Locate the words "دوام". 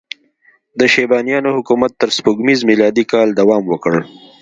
3.39-3.63